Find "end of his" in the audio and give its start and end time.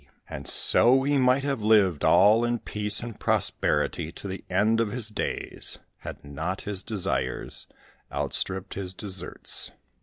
4.49-5.09